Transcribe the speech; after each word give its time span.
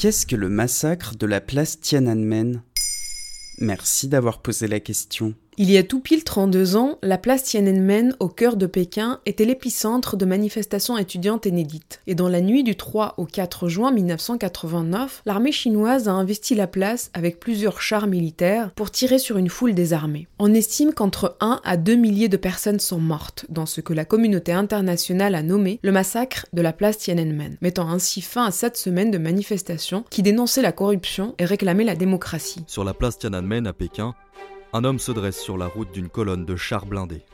Qu'est-ce 0.00 0.24
que 0.24 0.34
le 0.34 0.48
massacre 0.48 1.14
de 1.14 1.26
la 1.26 1.42
place 1.42 1.78
Tiananmen? 1.78 2.62
Merci 3.58 4.08
d'avoir 4.08 4.40
posé 4.40 4.66
la 4.66 4.80
question. 4.80 5.34
Il 5.62 5.70
y 5.70 5.76
a 5.76 5.82
tout 5.82 6.00
pile 6.00 6.24
32 6.24 6.76
ans, 6.76 6.98
la 7.02 7.18
place 7.18 7.42
Tiananmen, 7.42 8.16
au 8.18 8.28
cœur 8.28 8.56
de 8.56 8.64
Pékin, 8.64 9.20
était 9.26 9.44
l'épicentre 9.44 10.16
de 10.16 10.24
manifestations 10.24 10.96
étudiantes 10.96 11.44
inédites. 11.44 12.00
Et 12.06 12.14
dans 12.14 12.30
la 12.30 12.40
nuit 12.40 12.64
du 12.64 12.76
3 12.76 13.12
au 13.18 13.26
4 13.26 13.68
juin 13.68 13.90
1989, 13.92 15.20
l'armée 15.26 15.52
chinoise 15.52 16.08
a 16.08 16.12
investi 16.12 16.54
la 16.54 16.66
place 16.66 17.10
avec 17.12 17.38
plusieurs 17.38 17.82
chars 17.82 18.06
militaires 18.06 18.70
pour 18.74 18.90
tirer 18.90 19.18
sur 19.18 19.36
une 19.36 19.50
foule 19.50 19.74
désarmée. 19.74 20.28
On 20.38 20.54
estime 20.54 20.94
qu'entre 20.94 21.36
1 21.40 21.60
à 21.62 21.76
2 21.76 21.94
milliers 21.94 22.30
de 22.30 22.38
personnes 22.38 22.80
sont 22.80 22.98
mortes 22.98 23.44
dans 23.50 23.66
ce 23.66 23.82
que 23.82 23.92
la 23.92 24.06
communauté 24.06 24.52
internationale 24.52 25.34
a 25.34 25.42
nommé 25.42 25.78
le 25.82 25.92
massacre 25.92 26.46
de 26.54 26.62
la 26.62 26.72
place 26.72 26.96
Tiananmen, 26.96 27.58
mettant 27.60 27.90
ainsi 27.90 28.22
fin 28.22 28.46
à 28.46 28.50
sept 28.50 28.78
semaines 28.78 29.10
de 29.10 29.18
manifestations 29.18 30.06
qui 30.08 30.22
dénonçaient 30.22 30.62
la 30.62 30.72
corruption 30.72 31.34
et 31.38 31.44
réclamaient 31.44 31.84
la 31.84 31.96
démocratie. 31.96 32.64
Sur 32.66 32.82
la 32.82 32.94
place 32.94 33.18
Tiananmen 33.18 33.66
à 33.66 33.74
Pékin, 33.74 34.14
un 34.72 34.84
homme 34.84 34.98
se 34.98 35.12
dresse 35.12 35.40
sur 35.40 35.58
la 35.58 35.66
route 35.66 35.92
d'une 35.92 36.08
colonne 36.08 36.44
de 36.44 36.56
chars 36.56 36.86
blindés. 36.86 37.24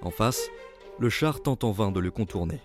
En 0.00 0.10
face, 0.10 0.48
le 0.98 1.10
char 1.10 1.42
tente 1.42 1.64
en 1.64 1.72
vain 1.72 1.92
de 1.92 2.00
le 2.00 2.10
contourner. 2.10 2.60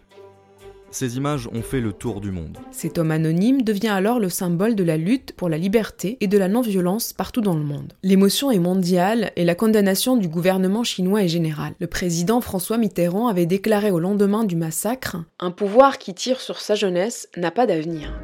Ces 0.90 1.18
images 1.18 1.50
ont 1.52 1.62
fait 1.62 1.82
le 1.82 1.92
tour 1.92 2.22
du 2.22 2.32
monde. 2.32 2.58
Cet 2.72 2.98
homme 2.98 3.12
anonyme 3.12 3.62
devient 3.62 3.90
alors 3.90 4.20
le 4.20 4.30
symbole 4.30 4.74
de 4.74 4.86
la 4.86 4.96
lutte 4.96 5.34
pour 5.34 5.50
la 5.50 5.58
liberté 5.58 6.16
et 6.22 6.28
de 6.28 6.38
la 6.38 6.48
non-violence 6.48 7.12
partout 7.12 7.42
dans 7.42 7.56
le 7.56 7.64
monde. 7.64 7.92
L'émotion 8.04 8.52
est 8.52 8.60
mondiale 8.60 9.32
et 9.36 9.44
la 9.44 9.54
condamnation 9.54 10.16
du 10.16 10.30
gouvernement 10.30 10.86
chinois 10.86 11.24
est 11.24 11.28
générale. 11.28 11.74
Le 11.80 11.88
président 11.88 12.40
François 12.40 12.78
Mitterrand 12.78 13.28
avait 13.28 13.46
déclaré 13.46 13.92
au 13.92 14.00
lendemain 14.00 14.46
du 14.46 14.56
massacre 14.56 15.18
Un 15.40 15.52
pouvoir 15.52 15.98
qui 15.98 16.14
tire 16.14 16.40
sur 16.40 16.62
sa 16.62 16.76
jeunesse 16.76 17.28
n'a 17.36 17.52
pas 17.52 17.68
d'avenir. 17.68 18.18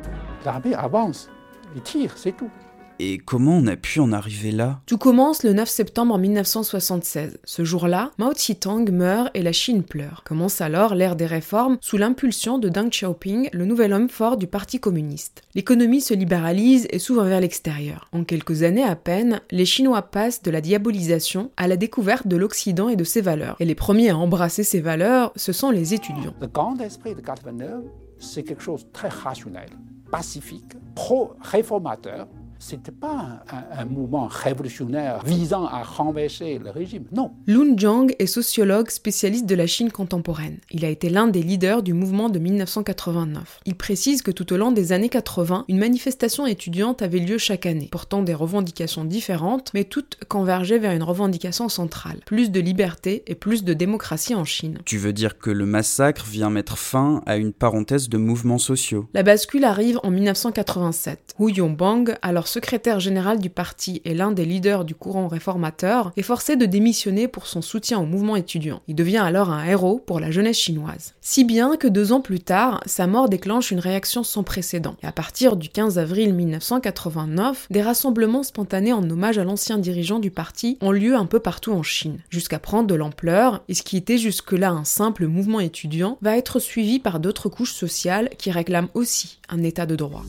L'armée 0.46 0.74
avance, 0.74 1.30
il 1.76 1.82
tire, 1.82 2.14
c'est 2.16 2.36
tout. 2.36 2.50
Et 3.00 3.18
comment 3.18 3.58
on 3.58 3.68
a 3.68 3.76
pu 3.76 4.00
en 4.00 4.12
arriver 4.12 4.52
là? 4.52 4.80
Tout 4.86 4.98
commence 4.98 5.44
le 5.44 5.54
9 5.54 5.68
septembre 5.68 6.18
1976. 6.18 7.40
Ce 7.44 7.64
jour-là, 7.64 8.12
Mao 8.18 8.34
Zedong 8.34 8.92
meurt 8.92 9.30
et 9.34 9.42
la 9.42 9.52
Chine 9.52 9.84
pleure. 9.84 10.22
Commence 10.26 10.62
alors 10.62 10.94
l'ère 10.94 11.16
des 11.16 11.26
réformes 11.26 11.78
sous 11.82 11.98
l'impulsion 11.98 12.60
de 12.60 12.70
Deng 12.70 12.90
Xiaoping, 12.90 13.50
le 13.52 13.66
nouvel 13.66 13.94
homme 13.94 14.10
fort 14.10 14.38
du 14.38 14.46
Parti 14.46 14.80
communiste. 14.80 15.42
L'économie 15.56 16.02
se 16.02 16.14
libéralise 16.14 16.88
et 16.92 17.00
s'ouvre 17.00 17.24
vers 17.24 17.42
l'extérieur. 17.42 18.10
En 18.14 18.24
quelques 18.24 18.64
années 18.64 18.84
à 18.84 18.96
peine, 18.96 19.42
les 19.52 19.66
Chinois 19.66 20.04
passent 20.04 20.44
de 20.44 20.52
la 20.52 20.62
diabolisation 20.62 21.52
à 21.58 21.68
la 21.68 21.78
découverte 21.78 22.28
de 22.28 22.38
l'Occident 22.38 22.90
et 22.90 22.96
de 22.96 23.04
ses 23.04 23.22
valeurs. 23.22 23.56
Et 23.60 23.66
les 23.66 23.76
premiers 23.76 24.12
à 24.12 24.18
embrasser 24.18 24.64
ces 24.64 24.82
valeurs, 24.82 25.32
ce 25.36 25.52
sont 25.52 25.72
les 25.72 25.94
étudiants. 25.94 26.36
Le 26.40 26.48
grand 26.48 26.80
esprit 26.80 27.16
de 27.16 27.22
89, 27.22 27.84
c'est 28.20 28.44
quelque 28.44 28.64
chose 28.64 28.86
de 28.86 28.92
très 28.92 29.10
rationnel, 29.10 29.70
pacifique, 30.12 30.74
pro-réformateur 30.96 32.28
c'était 32.60 32.92
pas 32.92 33.44
un, 33.52 33.82
un, 33.82 33.86
mouvement 33.86 34.28
révolutionnaire 34.28 35.24
visant 35.26 35.66
à 35.66 35.84
renverser 35.84 36.60
le 36.60 36.70
régime, 36.70 37.06
non. 37.12 37.32
Lun 37.48 37.78
Zhang 37.78 38.16
est 38.20 38.26
sociologue 38.26 38.90
spécialiste 38.90 39.46
de 39.46 39.56
la 39.56 39.68
Chine 39.68 39.92
contemporaine. 39.92 40.58
Il 40.72 40.86
a 40.86 40.90
été 40.90 41.10
l'un 41.10 41.28
des 41.28 41.44
leaders 41.44 41.84
du 41.84 41.94
mouvement 41.94 42.30
de 42.30 42.40
1989. 42.40 43.62
Il 43.66 43.76
précise 43.76 44.22
que 44.22 44.32
tout 44.32 44.52
au 44.54 44.58
long 44.58 44.72
des 44.72 44.92
années 44.92 45.10
80, 45.10 45.66
une 45.68 45.78
manifestation 45.78 46.46
étudiante 46.46 47.02
avait 47.02 47.20
lieu 47.20 47.38
chaque 47.38 47.66
année, 47.66 47.90
portant 47.92 48.22
des 48.22 48.34
revendications 48.34 49.06
différentes, 49.06 49.72
mais 49.74 49.84
toutes 49.84 50.18
convergeaient 50.28 50.80
vers 50.80 50.94
une 50.94 51.04
revendication 51.04 51.70
centrale. 51.70 52.20
Plus 52.26 52.52
de 52.52 52.60
liberté 52.60 53.24
et 53.28 53.36
plus 53.36 53.64
de 53.64 53.74
démocratie 53.74 54.36
en 54.36 54.46
Chine. 54.46 54.80
Tu 54.86 54.98
veux 54.98 55.14
dire 55.14 55.38
que 55.38 55.50
le 55.50 55.66
massacre 55.66 56.26
vient 56.26 56.50
mettre 56.50 56.78
fin 56.78 57.22
à 57.26 57.38
une 57.38 57.54
parenthèse 57.54 58.10
de 58.10 58.18
mouvements 58.18 58.58
sociaux? 58.58 59.08
La 59.14 59.24
bascule 59.24 59.66
arrive 59.66 60.00
en 60.04 60.12
1987. 60.12 61.36
Hu 61.40 61.52
Yongbang, 61.52 62.16
alors 62.22 62.43
secrétaire 62.48 63.00
général 63.00 63.40
du 63.40 63.50
parti 63.50 64.02
et 64.06 64.14
l'un 64.14 64.32
des 64.32 64.46
leaders 64.46 64.86
du 64.86 64.96
courant 64.96 65.28
réformateur, 65.28 66.12
est 66.18 66.24
forcé 66.24 66.56
de 66.56 66.66
démissionner 66.66 67.28
pour 67.28 67.48
son 67.48 67.62
soutien 67.62 68.00
au 68.00 68.06
mouvement 68.06 68.36
étudiant. 68.36 68.82
Il 68.88 68.96
devient 68.96 69.18
alors 69.18 69.50
un 69.50 69.66
héros 69.66 70.02
pour 70.06 70.20
la 70.20 70.32
jeunesse 70.32 70.58
chinoise. 70.58 71.14
Si 71.22 71.44
bien 71.44 71.78
que 71.78 71.88
deux 71.88 72.12
ans 72.12 72.22
plus 72.22 72.40
tard, 72.40 72.82
sa 72.86 73.08
mort 73.08 73.30
déclenche 73.30 73.72
une 73.72 73.80
réaction 73.80 74.24
sans 74.24 74.44
précédent. 74.44 74.96
Et 75.04 75.08
à 75.08 75.12
partir 75.12 75.56
du 75.56 75.70
15 75.70 76.00
avril 76.00 76.34
1989, 76.34 77.68
des 77.70 77.82
rassemblements 77.82 78.44
spontanés 78.44 78.94
en 78.94 79.10
hommage 79.10 79.38
à 79.38 79.44
l'ancien 79.44 79.78
dirigeant 79.78 80.20
du 80.20 80.32
parti 80.32 80.78
ont 80.82 80.92
lieu 80.92 81.16
un 81.16 81.26
peu 81.26 81.40
partout 81.40 81.72
en 81.72 81.84
Chine, 81.84 82.20
jusqu'à 82.30 82.60
prendre 82.60 82.88
de 82.88 82.96
l'ampleur, 82.96 83.64
et 83.68 83.74
ce 83.74 83.84
qui 83.84 83.98
était 83.98 84.18
jusque-là 84.18 84.72
un 84.72 84.86
simple 84.86 85.28
mouvement 85.28 85.60
étudiant 85.60 86.18
va 86.22 86.38
être 86.38 86.60
suivi 86.60 87.00
par 87.00 87.20
d'autres 87.20 87.50
couches 87.50 87.74
sociales 87.74 88.30
qui 88.38 88.52
réclament 88.52 88.90
aussi 88.94 89.40
un 89.50 89.64
état 89.64 89.86
de 89.86 89.96
droit. 89.96 90.24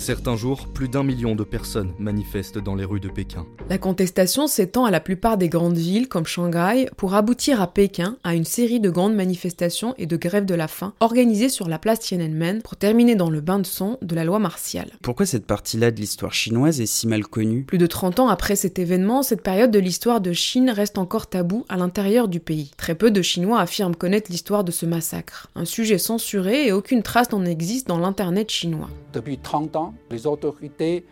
Certains 0.00 0.34
jours, 0.34 0.66
plus 0.66 0.88
d'un 0.88 1.02
million 1.02 1.36
de 1.36 1.44
personnes 1.44 1.92
manifestent 1.98 2.56
dans 2.56 2.74
les 2.74 2.86
rues 2.86 3.00
de 3.00 3.10
Pékin. 3.10 3.44
La 3.68 3.76
contestation 3.76 4.46
s'étend 4.46 4.86
à 4.86 4.90
la 4.90 4.98
plupart 4.98 5.36
des 5.36 5.50
grandes 5.50 5.76
villes 5.76 6.08
comme 6.08 6.24
Shanghai 6.24 6.88
pour 6.96 7.14
aboutir 7.14 7.60
à 7.60 7.66
Pékin 7.66 8.16
à 8.24 8.34
une 8.34 8.46
série 8.46 8.80
de 8.80 8.88
grandes 8.88 9.14
manifestations 9.14 9.94
et 9.98 10.06
de 10.06 10.16
grèves 10.16 10.46
de 10.46 10.54
la 10.54 10.68
faim 10.68 10.94
organisées 11.00 11.50
sur 11.50 11.68
la 11.68 11.78
place 11.78 12.00
Tiananmen 12.00 12.62
pour 12.62 12.76
terminer 12.76 13.14
dans 13.14 13.28
le 13.28 13.42
bain 13.42 13.58
de 13.58 13.66
sang 13.66 13.98
de 14.00 14.14
la 14.14 14.24
loi 14.24 14.38
martiale. 14.38 14.90
Pourquoi 15.02 15.26
cette 15.26 15.44
partie-là 15.44 15.90
de 15.90 16.00
l'histoire 16.00 16.32
chinoise 16.32 16.80
est 16.80 16.86
si 16.86 17.06
mal 17.06 17.26
connue? 17.26 17.64
Plus 17.64 17.76
de 17.76 17.86
30 17.86 18.20
ans 18.20 18.28
après 18.30 18.56
cet 18.56 18.78
événement, 18.78 19.22
cette 19.22 19.42
période 19.42 19.70
de 19.70 19.78
l'histoire 19.78 20.22
de 20.22 20.32
Chine 20.32 20.70
reste 20.70 20.96
encore 20.96 21.26
tabou 21.26 21.66
à 21.68 21.76
l'intérieur 21.76 22.28
du 22.28 22.40
pays. 22.40 22.70
Très 22.78 22.94
peu 22.94 23.10
de 23.10 23.20
Chinois 23.20 23.60
affirment 23.60 23.94
connaître 23.94 24.30
l'histoire 24.30 24.64
de 24.64 24.72
ce 24.72 24.86
massacre. 24.86 25.50
Un 25.54 25.66
sujet 25.66 25.98
censuré 25.98 26.66
et 26.66 26.72
aucune 26.72 27.02
trace 27.02 27.30
n'en 27.32 27.44
existe 27.44 27.86
dans 27.86 27.98
l'internet 27.98 28.50
chinois. 28.50 28.88
Depuis 29.12 29.36
30 29.36 29.76
ans, 29.76 29.89
les 30.10 30.26
autorités 30.26 31.04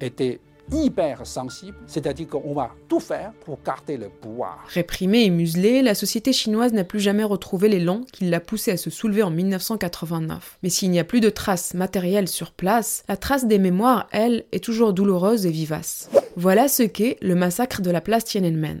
étaient 0.00 0.40
hyper 0.72 1.26
sensibles, 1.26 1.76
c'est-à-dire 1.86 2.28
qu'on 2.28 2.54
va 2.54 2.70
tout 2.88 3.00
faire 3.00 3.32
pour 3.44 3.58
garder 3.64 3.96
le 3.96 4.08
pouvoir. 4.08 4.64
Réprimée 4.68 5.24
et 5.24 5.30
muselée, 5.30 5.82
la 5.82 5.94
société 5.94 6.32
chinoise 6.32 6.72
n'a 6.72 6.84
plus 6.84 7.00
jamais 7.00 7.24
retrouvé 7.24 7.68
l'élan 7.68 8.02
qui 8.12 8.24
l'a 8.24 8.40
poussée 8.40 8.72
à 8.72 8.76
se 8.76 8.90
soulever 8.90 9.22
en 9.22 9.30
1989. 9.30 10.58
Mais 10.62 10.70
s'il 10.70 10.90
n'y 10.90 10.98
a 10.98 11.04
plus 11.04 11.20
de 11.20 11.30
traces 11.30 11.74
matérielles 11.74 12.28
sur 12.28 12.52
place, 12.52 13.04
la 13.08 13.16
trace 13.16 13.46
des 13.46 13.58
mémoires, 13.58 14.08
elle, 14.10 14.44
est 14.52 14.64
toujours 14.64 14.92
douloureuse 14.92 15.46
et 15.46 15.50
vivace. 15.50 16.10
Voilà 16.36 16.68
ce 16.68 16.82
qu'est 16.82 17.18
le 17.20 17.34
massacre 17.34 17.82
de 17.82 17.90
la 17.90 18.00
place 18.00 18.24
Tiananmen. 18.24 18.80